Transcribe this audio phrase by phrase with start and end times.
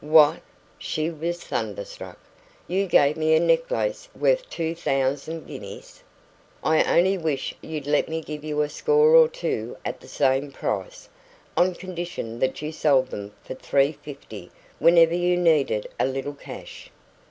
[0.03, 0.41] "What!"
[0.79, 2.17] She was thunderstruck.
[2.67, 6.01] "You gave me a necklace worth two thousand guineas?"
[6.63, 10.51] "I only wish you'd let me give you a score or two at the same
[10.51, 11.07] price,
[11.55, 16.89] on condition that you sold them for three fifty whenever you needed a little cash."